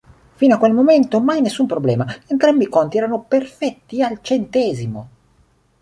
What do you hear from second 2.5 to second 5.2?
i conti erano perfetti al centesimo.